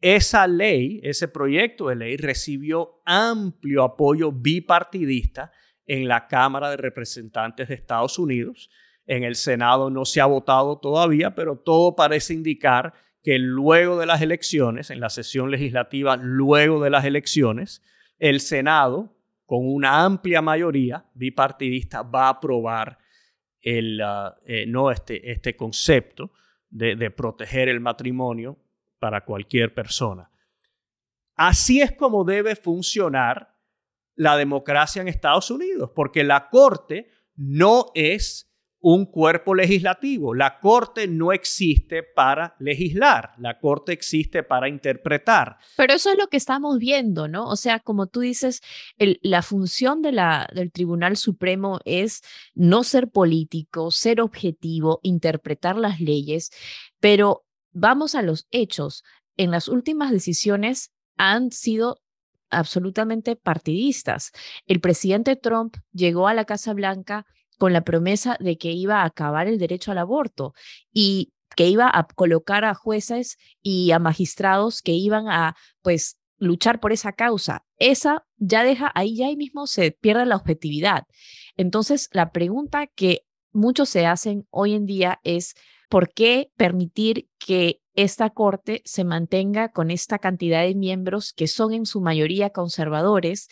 [0.00, 5.52] esa ley, ese proyecto de ley recibió amplio apoyo bipartidista
[5.86, 8.70] en la Cámara de Representantes de Estados Unidos.
[9.06, 14.06] En el Senado no se ha votado todavía, pero todo parece indicar que luego de
[14.06, 17.82] las elecciones, en la sesión legislativa luego de las elecciones,
[18.18, 19.15] el Senado,
[19.46, 22.98] con una amplia mayoría bipartidista, va a aprobar
[23.60, 26.32] el, ah, eh, no este, este concepto
[26.68, 28.58] de proteger el matrimonio
[28.98, 30.30] para cualquier persona.
[31.36, 33.54] Así es como debe funcionar
[34.14, 40.34] la democracia en Estados Unidos, porque la Corte no es un cuerpo legislativo.
[40.34, 45.58] La Corte no existe para legislar, la Corte existe para interpretar.
[45.76, 47.48] Pero eso es lo que estamos viendo, ¿no?
[47.48, 48.60] O sea, como tú dices,
[48.96, 52.22] la función del Tribunal Supremo es
[52.54, 56.50] no ser político, ser objetivo, interpretar las leyes,
[57.00, 59.04] pero vamos a los hechos.
[59.36, 62.00] En las últimas decisiones han sido
[62.50, 64.32] absolutamente partidistas.
[64.66, 67.26] El presidente Trump llegó a la Casa Blanca
[67.58, 70.54] con la promesa de que iba a acabar el derecho al aborto
[70.92, 76.80] y que iba a colocar a jueces y a magistrados que iban a pues luchar
[76.80, 77.64] por esa causa.
[77.78, 81.04] Esa ya deja ahí ya ahí mismo se pierde la objetividad.
[81.56, 85.54] Entonces, la pregunta que muchos se hacen hoy en día es
[85.88, 91.72] ¿Por qué permitir que esta Corte se mantenga con esta cantidad de miembros que son
[91.72, 93.48] en su mayoría conservadores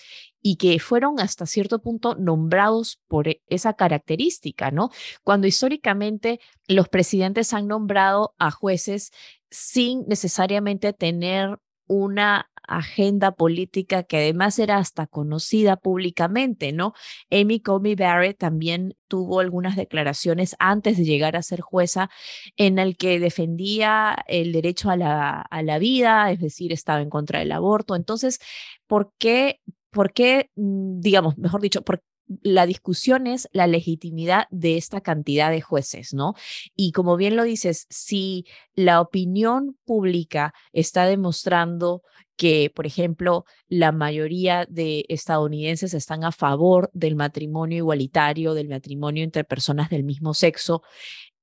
[0.47, 4.91] y que fueron hasta cierto punto nombrados por e, esa característica, ¿no?
[5.23, 9.11] Cuando históricamente los presidentes han nombrado a jueces
[9.51, 16.93] sin necesariamente tener una agenda política que además era hasta conocida públicamente, ¿no?
[17.31, 22.11] Amy Comey Barrett también tuvo algunas declaraciones antes de llegar a ser jueza
[22.57, 27.09] en el que defendía el derecho a la, a la vida, es decir, estaba en
[27.11, 27.97] contra del aborto.
[27.97, 28.41] Entonces,
[28.87, 29.61] ¿por qué,
[29.95, 32.03] por qué, mm, digamos, mejor dicho, por,
[32.43, 36.35] la discusión es la legitimidad de esta cantidad de jueces, ¿no?
[36.75, 42.03] Y como bien lo dices, si la opinión pública está demostrando
[42.37, 49.23] que, por ejemplo, la mayoría de estadounidenses están a favor del matrimonio igualitario, del matrimonio
[49.23, 50.83] entre personas del mismo sexo,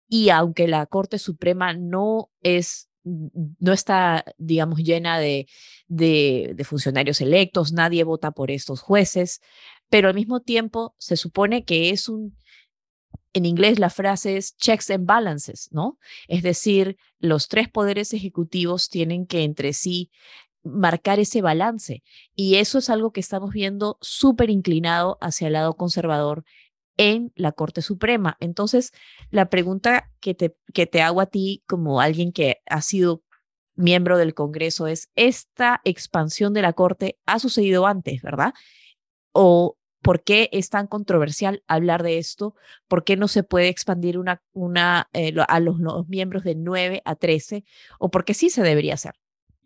[0.10, 5.48] y aunque la Corte Suprema no es no está, digamos, llena de,
[5.88, 9.42] de, funcionarios electos, nadie vota por estos jueces,
[9.90, 12.38] pero al mismo tiempo se supone que es un,
[13.34, 15.98] en inglés la frase es checks and balances, ¿no?
[16.28, 20.12] Es decir, los tres poderes ejecutivos tienen que entre sí
[20.64, 22.04] marcar ese balance.
[22.36, 26.44] Y eso es algo que estamos viendo súper inclinado hacia el lado conservador
[26.97, 28.38] en la Corte Suprema.
[28.39, 28.91] Entonces,
[29.30, 33.23] la pregunta que te, que te hago a ti como alguien que ha sido
[33.75, 38.54] miembro del Congreso es, ¿esta expansión de la Corte ha sucedido antes, verdad?
[39.32, 42.56] ¿O por qué es tan controversial hablar de esto?
[42.88, 44.17] ¿Por qué no se puede expandir
[45.13, 47.63] eh, a los, los miembros de 9 a 13?
[47.99, 49.13] ¿O por qué sí se debería hacer?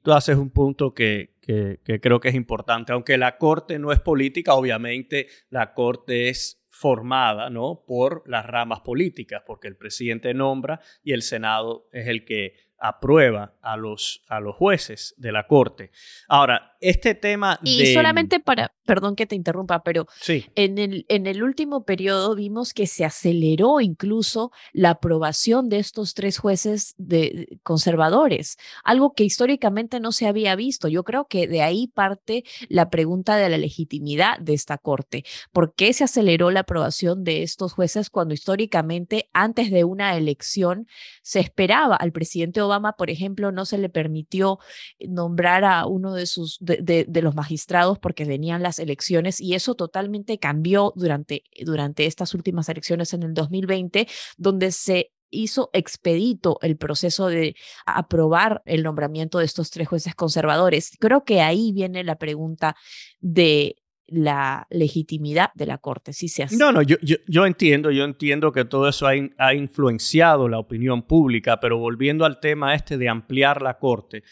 [0.05, 2.93] tú haces un punto que, que, que creo que es importante.
[2.93, 7.85] Aunque la Corte no es política, obviamente la Corte es formada ¿no?
[7.87, 13.55] por las ramas políticas, porque el presidente nombra y el Senado es el que aprueba
[13.61, 15.91] a los, a los jueces de la Corte.
[16.27, 17.59] Ahora, este tema...
[17.63, 20.45] Y solamente para, perdón que te interrumpa, pero sí.
[20.55, 26.13] en, el, en el último periodo vimos que se aceleró incluso la aprobación de estos
[26.13, 30.87] tres jueces de, conservadores, algo que históricamente no se había visto.
[30.87, 35.25] Yo creo que de ahí parte la pregunta de la legitimidad de esta Corte.
[35.51, 40.87] ¿Por qué se aceleró la aprobación de estos jueces cuando históricamente antes de una elección
[41.23, 44.59] se esperaba al presidente Obama, por ejemplo, no se le permitió
[44.99, 49.75] nombrar a uno de sus de, de, los magistrados porque venían las elecciones y eso
[49.75, 54.07] totalmente cambió durante, durante estas últimas elecciones en el 2020,
[54.37, 60.95] donde se hizo expedito el proceso de aprobar el nombramiento de estos tres jueces conservadores.
[60.99, 62.75] Creo que ahí viene la pregunta
[63.19, 63.75] de
[64.07, 66.57] la legitimidad de la Corte, si se hace.
[66.57, 71.03] No, no, yo, yo, entiendo, yo entiendo que todo eso ha, ha, influenciado la opinión
[71.03, 74.23] pública, pero volviendo al tema este de ampliar la Corte,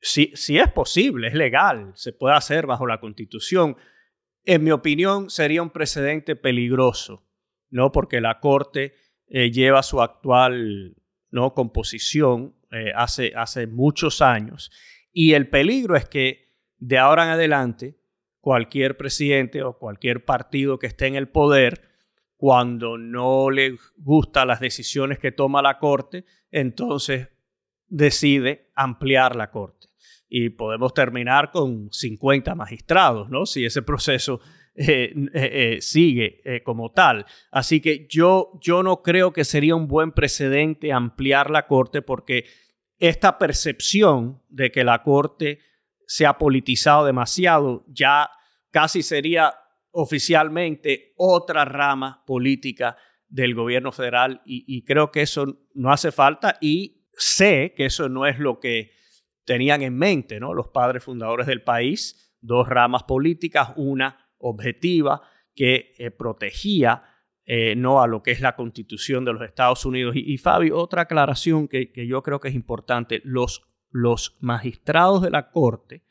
[0.00, 3.76] si, es posible, es legal, se puede hacer bajo la Constitución,
[4.44, 7.28] en mi opinión sería un precedente peligroso,
[7.68, 7.92] ¿no?
[7.92, 8.94] Porque la Corte
[9.26, 10.96] eh, lleva su actual
[11.30, 11.54] ¿no?
[11.54, 14.70] composición eh, hace, hace muchos años
[15.12, 17.98] y el peligro es que de ahora en adelante
[18.40, 21.82] cualquier presidente o cualquier partido que esté en el poder,
[22.36, 27.28] cuando no le gustan las decisiones que toma la Corte, entonces
[27.86, 29.88] decide ampliar la Corte.
[30.30, 33.44] Y podemos terminar con 50 magistrados, ¿no?
[33.44, 34.40] Si ese proceso
[34.76, 37.26] eh, eh, eh, sigue como tal.
[37.50, 42.44] Así que yo, yo no creo que sería un buen precedente ampliar la Corte porque
[42.98, 45.58] esta percepción de que la Corte
[46.06, 48.30] se ha politizado demasiado, ya
[48.70, 49.54] casi sería
[49.90, 52.96] oficialmente otra rama política
[53.28, 58.26] del gobierno federal y, creo que eso no hace falta y sé que eso no
[58.26, 58.90] es lo que
[59.50, 60.54] tenían en mente ¿no?
[60.54, 65.22] los padres fundadores del país, dos ramas políticas, una objetiva
[65.56, 67.02] que eh, protegía
[67.44, 70.14] eh, no a lo que es la constitución de los Estados Unidos.
[70.14, 75.20] Y, y Fabi, otra aclaración que, que, yo creo que es importante, los, los magistrados
[75.20, 76.04] de la Corte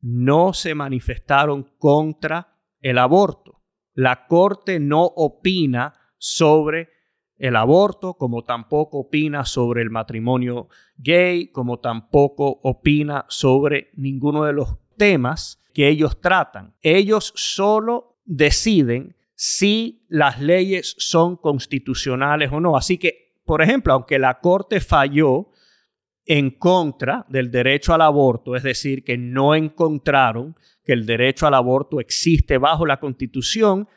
[0.00, 3.64] no se manifestaron contra el aborto.
[3.92, 6.90] La Corte no opina sobre
[7.38, 14.52] el aborto, como tampoco opina sobre el matrimonio gay, como tampoco opina sobre ninguno de
[14.52, 16.74] los temas que ellos tratan.
[16.82, 22.76] Ellos solo deciden si las leyes son constitucionales o no.
[22.76, 25.50] Así que, por ejemplo, aunque la Corte falló
[26.26, 31.54] en contra del derecho al aborto, es decir, que no encontraron que el derecho al
[31.54, 33.88] aborto existe bajo la Constitución,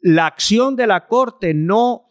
[0.00, 2.07] la acción de la Corte no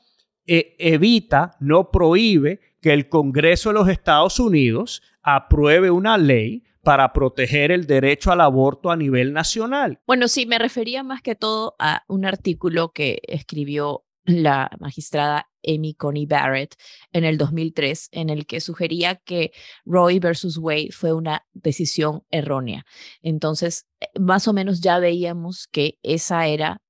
[0.47, 7.12] eh, evita, no prohíbe que el Congreso de los Estados Unidos apruebe una ley para
[7.12, 9.99] proteger el derecho al aborto a nivel nacional.
[10.07, 15.95] Bueno, sí, me refería más que todo a un artículo que escribió la magistrada Amy
[15.95, 16.75] Coney Barrett
[17.12, 19.51] en el 2003, en el que sugería que
[19.86, 22.86] Roe versus Wade fue una decisión errónea.
[23.21, 26.81] Entonces, eh, más o menos ya veíamos que esa era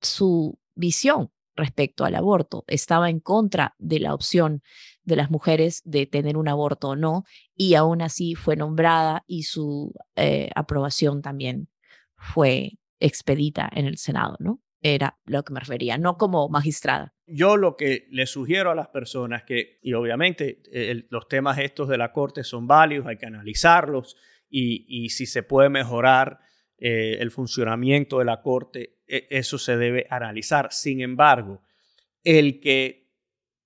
[0.00, 2.64] su visión respecto al aborto.
[2.66, 4.62] Estaba en contra de la opción
[5.02, 9.44] de las mujeres de tener un aborto o no, y aún así fue nombrada y
[9.44, 11.68] su eh, aprobación también
[12.16, 14.60] fue expedita en el Senado, ¿no?
[14.82, 17.14] era lo que me refería, no como magistrada.
[17.26, 21.88] Yo lo que le sugiero a las personas que, y obviamente el, los temas estos
[21.88, 24.16] de la Corte son válidos, hay que analizarlos
[24.48, 26.40] y, y si se puede mejorar
[26.78, 30.72] eh, el funcionamiento de la Corte, eso se debe analizar.
[30.72, 31.62] Sin embargo,
[32.22, 33.08] el que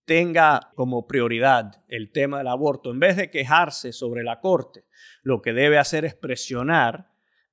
[0.04, 4.84] tenga como prioridad el tema del aborto, en vez de quejarse sobre la Corte,
[5.22, 7.10] lo que debe hacer es presionar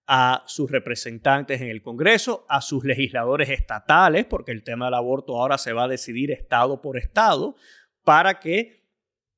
[0.08, 5.39] a sus representantes en el Congreso, a sus legisladores estatales, porque el tema del aborto
[5.39, 7.56] ahora se va a decidir estado por estado,
[8.04, 8.81] para que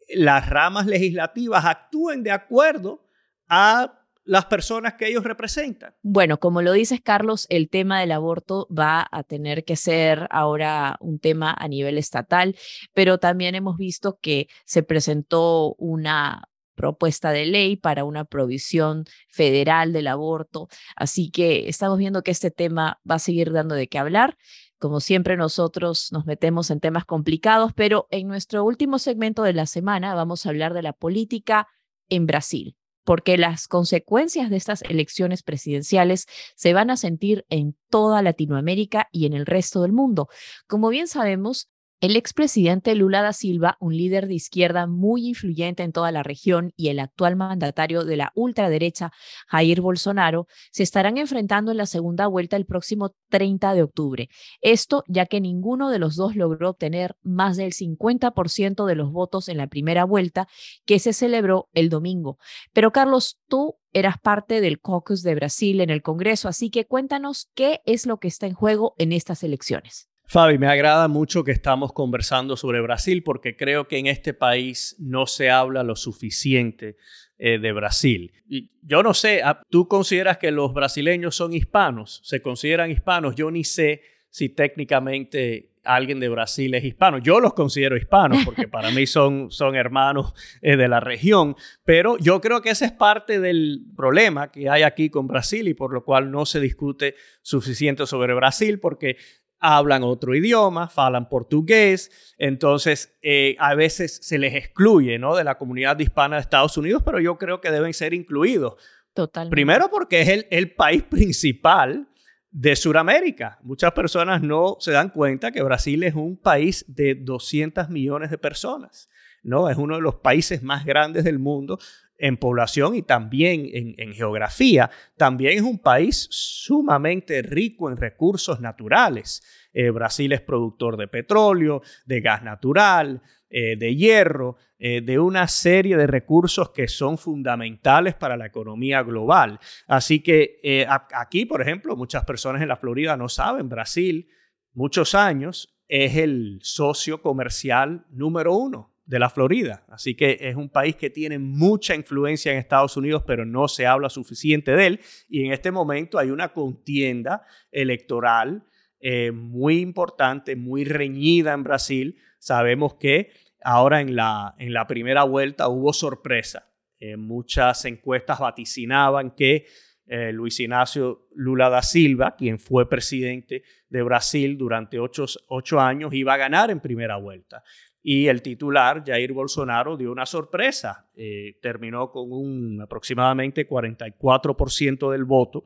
[0.10, 3.06] las ramas legislativas actúen de acuerdo
[3.48, 5.96] a las personas que ellos representan.
[6.02, 10.98] Bueno, como lo dices, Carlos, el tema del aborto va a tener que ser ahora
[11.02, 12.56] un tema a nivel estatal,
[12.94, 19.94] pero también hemos visto que se presentó una propuesta de ley para una provisión federal
[19.94, 20.70] del aborto.
[20.96, 24.38] Así que estamos viendo que este tema va a seguir dando de qué hablar.
[24.80, 29.66] Como siempre, nosotros nos metemos en temas complicados, pero en nuestro último segmento de la
[29.66, 31.68] semana vamos a hablar de la política
[32.10, 32.76] en Brasil.
[33.04, 36.26] Porque las consecuencias de estas elecciones presidenciales
[36.56, 40.28] se van a sentir en toda Latinoamérica y en el resto del mundo.
[40.68, 41.70] Como bien sabemos,
[42.04, 46.74] el expresidente Lula da Silva, un líder de izquierda muy influyente en toda la región,
[46.76, 49.14] y el actual mandatario de la ultraderecha,
[49.48, 54.30] Jair Bolsonaro, se estarán enfrentando en la segunda vuelta el próximo 30 de octubre.
[54.60, 59.48] Esto ya que ninguno de los dos logró obtener más del 50% de los votos
[59.48, 60.50] en la primera vuelta
[60.86, 62.38] que se celebró el domingo.
[62.74, 67.50] Pero Carlos, tú eras parte del caucus de Brasil en el Congreso, así que cuéntanos
[67.56, 70.10] qué es lo que está en juego en estas elecciones.
[70.34, 74.96] Fabi, me agrada mucho que estamos conversando sobre Brasil porque creo que en este país
[74.98, 76.98] no se habla lo suficiente
[77.38, 78.34] eh, de Brasil.
[78.50, 82.20] Y yo no sé, ah, ¿tú consideras que los brasileños son hispanos?
[82.24, 83.36] ¿Se consideran hispanos?
[83.36, 87.18] Yo ni sé si técnicamente alguien de Brasil es hispano.
[87.20, 92.18] Yo los considero hispanos porque para mí son, son hermanos eh, de la región, pero
[92.18, 95.94] yo creo que ese es parte del problema que hay aquí con Brasil y por
[95.94, 99.18] lo cual no se discute suficiente sobre Brasil porque
[99.64, 105.38] hablan otro idioma, hablan portugués, entonces eh, a veces se les excluye ¿no?
[105.38, 108.76] de la comunidad hispana de Estados Unidos, pero yo creo que deben ser incluidos.
[109.14, 109.54] Totalmente.
[109.54, 112.10] Primero porque es el, el país principal
[112.52, 113.58] de Sudamérica.
[113.64, 118.38] Muchas personas no se dan cuenta que Brasil es un país de 200 millones de
[118.38, 119.10] personas.
[119.44, 119.70] ¿no?
[119.70, 121.80] Es uno de los países más grandes del mundo
[122.24, 124.90] en población y también en, geografía.
[125.18, 129.44] También es un país sumamente rico en recursos naturales.
[129.74, 135.50] Eh, Brasil es productor de petróleo, de gas natural, eh, de hierro, eh, de una
[135.50, 139.60] serie de recursos que son fundamentales para la economía global.
[139.86, 144.30] Así que aquí, por ejemplo, muchas personas en la Florida no saben, Brasil,
[144.72, 149.84] muchos años, es el socio comercial número uno de la Florida.
[149.90, 153.86] Así que es un país que tiene mucha influencia en Estados Unidos, pero no se
[153.86, 155.00] habla suficiente de él.
[155.28, 158.64] Y en este momento hay una contienda electoral
[159.00, 162.18] eh, muy importante, muy reñida en Brasil.
[162.40, 163.32] Sabemos que
[163.62, 166.70] ahora en la, en la primera vuelta hubo sorpresa.
[167.00, 169.66] Eh, muchas encuestas vaticinaban que
[170.06, 176.14] eh, Luis Ignacio Lula da Silva, quien fue presidente de Brasil durante ocho, ocho años,
[176.14, 177.64] iba a ganar en primera vuelta.
[178.06, 181.08] Y el titular, Jair Bolsonaro, dio una sorpresa.
[181.16, 185.64] Eh, terminó con un aproximadamente 44% del voto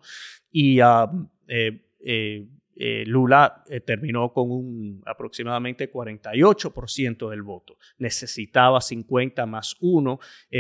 [0.52, 1.12] y ah,
[1.48, 7.76] eh, eh, Lula terminó con un aproximadamente 48% del voto.
[7.98, 10.20] Necesitaba 50 más 1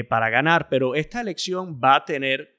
[0.10, 2.58] para ganar, pero esta elección va a tener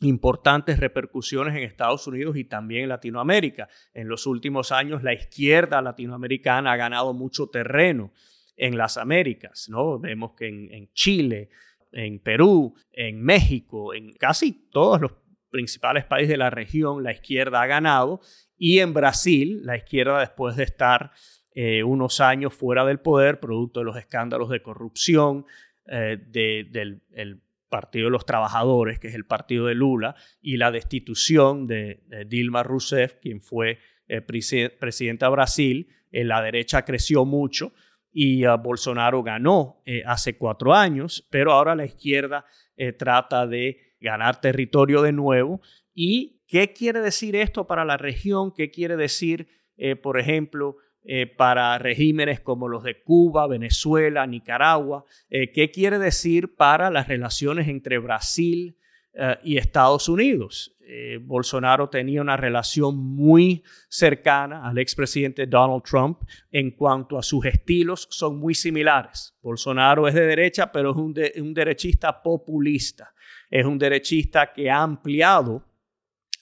[0.00, 3.68] importantes repercusiones en Estados Unidos y también en Latinoamérica.
[3.92, 8.10] En los últimos años la izquierda latinoamericana ha ganado mucho terreno
[8.58, 9.98] en las Américas, ¿no?
[9.98, 11.48] Vemos que en, Chile,
[11.92, 15.12] en Perú, en México, en casi todos los
[15.48, 18.20] principales países de la región, la izquierda ha ganado
[18.56, 21.12] y en Brasil, la izquierda después de estar
[21.54, 25.46] eh, unos años fuera del poder, producto de los escándalos de corrupción
[25.86, 31.66] eh, del Partido de los Trabajadores, que es el partido de Lula, y la destitución
[31.66, 33.78] de, Dilma Rousseff, quien fue
[34.08, 37.72] eh, presidenta de Brasil, la derecha creció mucho
[38.12, 42.44] y ah, Bolsonaro ganó eh, hace cuatro años, pero ahora la izquierda
[42.76, 45.60] eh, trata de ganar territorio de nuevo.
[45.94, 48.52] ¿Y qué quiere decir esto para la región?
[48.52, 50.76] ¿Qué quiere decir, eh, por ejemplo,
[51.38, 55.06] para regímenes como los de Cuba, Venezuela, Nicaragua?
[55.30, 58.76] ¿Qué quiere decir para las relaciones entre Brasil
[59.42, 60.76] y Estados Unidos?
[60.90, 67.44] Eh, Bolsonaro tenía una relación muy cercana al expresidente Donald Trump en cuanto a sus
[67.44, 69.36] estilos son muy similares.
[69.42, 73.12] Bolsonaro es de derecha, pero es un, derechista populista.
[73.50, 75.62] Es un derechista que ha ampliado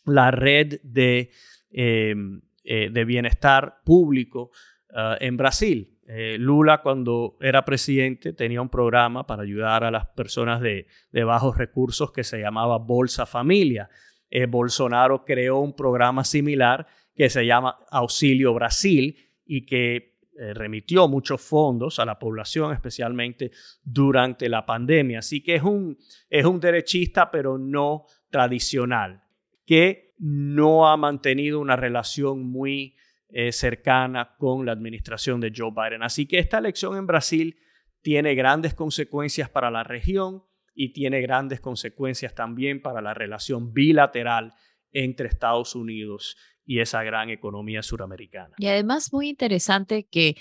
[0.05, 1.33] la red de,
[1.73, 4.53] em, eh, de bienestar público
[4.95, 5.99] ah, en Brasil.
[6.07, 11.25] Eh, Lula cuando era presidente tenía un programa para ayudar a las personas de, de
[11.25, 13.91] bajos recursos que se llamaba Bolsa Familia
[14.31, 21.09] eh, Bolsonaro creó un programa similar que se llama Auxilio Brasil y que eh, remitió
[21.09, 23.53] muchos fondos a la población, especialmente
[23.83, 25.21] durante la pandemia.
[25.21, 25.97] Así que es un,
[26.29, 29.23] es un derechista, pero no tradicional,
[29.65, 32.97] que no ha mantenido una relación muy
[33.29, 36.03] eh, cercana con la administración de Joe Biden.
[36.03, 37.57] Así que esta elección en Brasil
[38.03, 40.45] tiene grandes consecuencias para la región
[40.77, 44.53] y tiene grandes consecuencias también para la relación bilateral
[44.93, 48.55] entre Estados Unidos y esa gran economía suramericana.
[48.59, 50.37] Y además muy interesante que,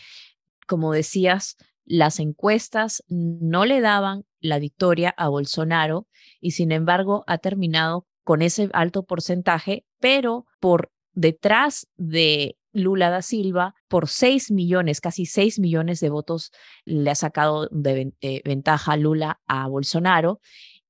[0.67, 1.55] como decías,
[1.85, 6.07] las encuestas no le daban la victoria a Bolsonaro
[6.41, 13.21] y sin embargo ha terminado con ese alto porcentaje, pero por detrás de Lula da
[13.21, 16.51] Silva, por 6 millones, casi 6 millones de votos
[16.83, 20.41] le ha sacado de eh, ventaja Lula a Bolsonaro.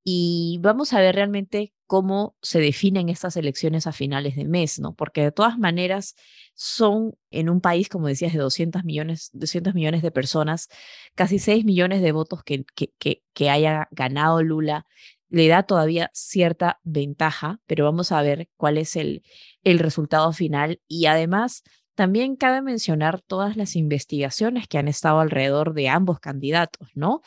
[0.04, 4.96] Y vamos a ver realmente cómo se definen estas elecciones a finales de mes, ¿no?
[4.96, 6.16] Porque de todas maneras
[6.56, 10.70] son en un país, como decías, de 200 millones, 200 millones de personas,
[11.16, 14.86] casi 6 millones de votos que, que, que, que haya ganado Lula
[15.30, 19.24] le da todavía cierta ventaja, pero vamos a ver cuál es el,
[19.64, 20.82] el resultado final.
[20.88, 21.64] Y además,
[21.96, 27.22] también cabe mencionar todas las investigaciones que han estado alrededor de ambos candidatos, ¿no?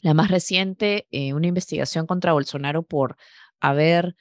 [0.00, 3.16] La más reciente, eh, una investigación contra Bolsonaro por
[3.60, 4.16] haber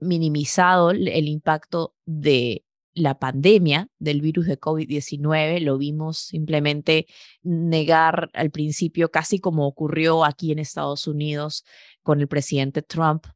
[0.00, 2.64] minimizado el impacto de
[3.00, 7.06] la pandemia del virus de COVID-19, lo vimos simplemente
[7.42, 11.64] negar al principio, casi como ocurrió aquí en Estados Unidos
[12.02, 13.26] con el presidente Trump,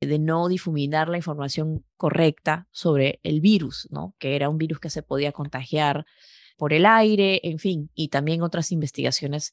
[0.00, 4.14] de no difuminar la información correcta sobre el virus, ¿no?
[4.18, 6.06] que era un virus que se podía contagiar
[6.56, 9.52] por el aire, en fin, y también otras investigaciones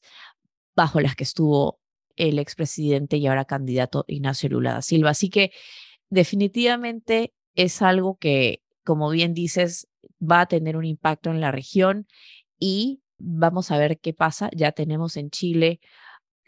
[0.74, 1.80] bajo las que estuvo
[2.16, 5.10] el expresidente y ahora candidato Ignacio Lula da Silva.
[5.10, 5.52] Así que
[6.10, 9.86] definitivamente es algo que como bien dices,
[10.18, 12.06] va a tener un impacto en la región
[12.58, 14.48] y vamos a ver qué pasa.
[14.56, 15.80] Ya tenemos en Chile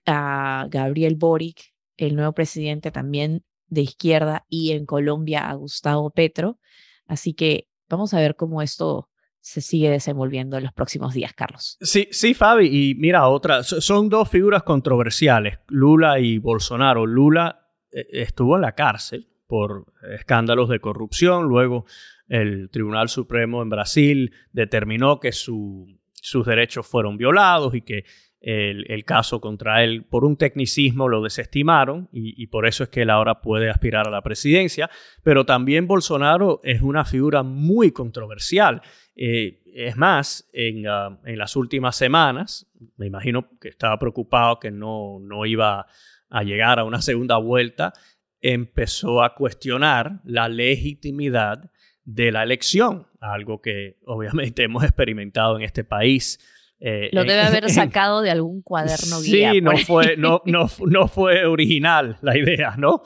[0.07, 6.59] a Gabriel Boric, el nuevo presidente también de izquierda, y en Colombia a Gustavo Petro.
[7.07, 9.11] Así que vamos a ver cómo esto
[9.41, 11.77] se sigue desenvolviendo en los próximos días, Carlos.
[11.83, 12.69] Sí, sí, Fabi.
[12.73, 17.05] Y mira, otra, son dos figuras controversiales, Lula y Bolsonaro.
[17.05, 21.85] Lula eh, estuvo en la cárcel por escándalos de corrupción, luego
[22.31, 28.05] el Tribunal Supremo en Brasil determinó que sus derechos fueron violados y que
[28.41, 33.11] el, caso contra él por un tecnicismo lo desestimaron y, por eso es que él
[33.11, 34.89] ahora puede aspirar a la presidencia.
[35.25, 38.81] Pero también Bolsonaro es una figura muy controversial.
[39.17, 44.71] Eh, es más, en, ah, en, las últimas semanas, me imagino que estaba preocupado que
[44.71, 45.87] no, no iba
[46.31, 47.93] a llegar a una segunda vuelta,
[48.41, 51.71] empezó a cuestionar la legitimidad
[52.15, 56.39] de la elección, algo que obviamente hemos experimentado en este país.
[56.81, 59.53] Eh, Lo debe haber sacado de algún cuaderno guía.
[59.53, 63.03] Sí, no fue, no, no, no fue original la idea, ¿no?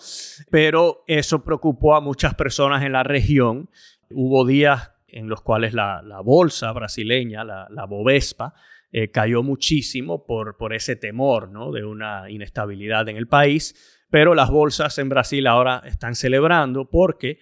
[0.50, 3.68] Pero eso preocupó a muchas personas en la región.
[4.10, 8.54] Hubo días en los cuales la, la bolsa brasileña, la, la Bovespa,
[8.90, 11.72] eh, cayó muchísimo por, por ese temor ¿no?
[11.72, 14.00] de una inestabilidad en el país.
[14.08, 17.38] Pero las bolsas en Brasil ahora están celebrando porque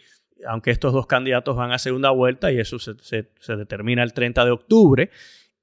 [0.47, 4.51] aunque estos dos candidatos van a segunda vuelta y eso se, determina el 30 de
[4.51, 5.11] octubre,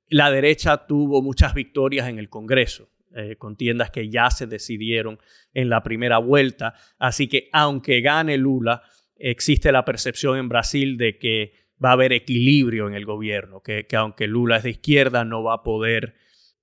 [0.08, 5.20] la derecha tuvo muchas victorias en el Congreso, eh, contiendas que ya se decidieron
[5.54, 6.74] en la primera vuelta.
[6.98, 8.82] Así que aunque gane Lula,
[9.16, 11.54] existe la percepción en Brasil de que
[11.84, 15.44] va a haber equilibrio en el gobierno, que, que aunque Lula es de izquierda, no
[15.44, 16.16] va a poder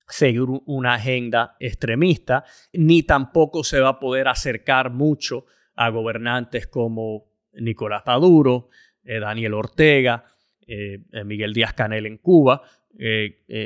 [0.08, 7.35] seguir una agenda extremista, ni tampoco se va a poder acercar mucho a gobernantes como
[7.60, 8.68] Nicolás Maduro,
[9.06, 10.24] eh, Daniel Ortega,
[10.66, 12.62] eh, eh, Miguel Díaz Canel en Cuba,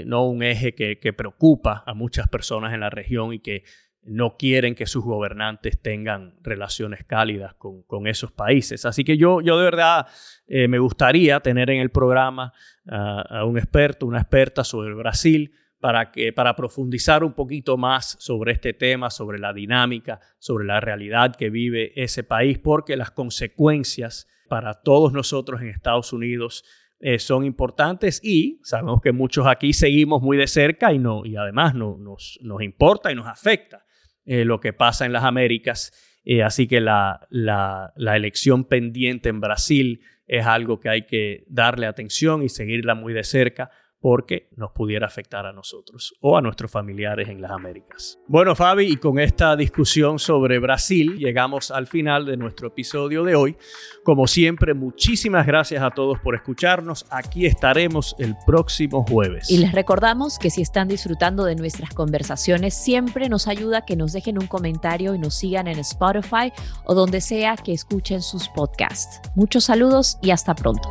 [0.06, 3.62] no un eje que, preocupa a muchas personas en la región y que
[4.02, 8.84] no quieren que sus gobernantes tengan relaciones cálidas con, esos países.
[8.86, 10.08] Así que yo, yo de verdad
[10.48, 12.52] me gustaría tener en el programa
[12.86, 18.52] a un experto, una experta sobre Brasil, para, que, para profundizar un poquito más sobre
[18.52, 24.28] este tema, sobre la dinámica, sobre la realidad que vive ese país, porque las consecuencias
[24.48, 26.64] para todos nosotros en Estados Unidos
[26.98, 31.36] eh, son importantes y sabemos que muchos aquí seguimos muy de cerca y, no, y
[31.36, 33.86] además no, nos, nos importa y nos afecta
[34.26, 35.92] eh, lo que pasa en las Américas.
[36.24, 41.44] Eh, así que la, la, la elección pendiente en Brasil es algo que hay que
[41.48, 43.70] darle atención y seguirla muy de cerca
[44.00, 48.18] porque nos pudiera afectar a nosotros o a nuestros familiares en las Américas.
[48.26, 53.34] Bueno, Fabi, y con esta discusión sobre Brasil llegamos al final de nuestro episodio de
[53.34, 53.56] hoy.
[54.04, 57.06] Como siempre, muchísimas gracias a todos por escucharnos.
[57.10, 59.50] Aquí estaremos el próximo jueves.
[59.50, 64.12] Y les recordamos que si están disfrutando de nuestras conversaciones, siempre nos ayuda que nos
[64.12, 66.52] dejen un comentario y nos sigan en Spotify
[66.84, 69.20] o donde sea que escuchen sus podcasts.
[69.34, 70.88] Muchos saludos y hasta pronto.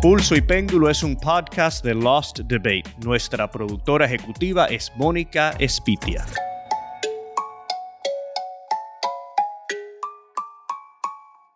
[0.00, 2.84] Pulso y Péndulo es un podcast de Lost Debate.
[3.04, 6.24] Nuestra productora ejecutiva es Mónica Espitia.